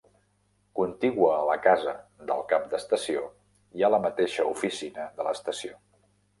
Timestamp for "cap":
2.55-2.65